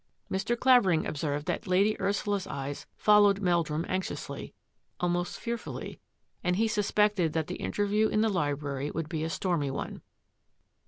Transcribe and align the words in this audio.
Mr. 0.31 0.59
Clavering 0.59 1.05
observed 1.05 1.45
that 1.45 1.67
Lady 1.67 1.95
Ursula's 2.01 2.47
eyes 2.47 2.87
fol 2.97 3.21
lowed 3.21 3.39
Meldrum 3.39 3.85
anxiously, 3.87 4.51
almost 4.99 5.39
fearfully, 5.39 5.99
and 6.43 6.55
he 6.55 6.67
suspected 6.67 7.33
that 7.33 7.45
the 7.45 7.57
interview 7.57 8.07
in 8.07 8.21
the 8.21 8.27
library 8.27 8.89
would 8.89 9.07
be 9.09 9.23
a 9.23 9.29
stormy 9.29 9.69
one. 9.69 10.01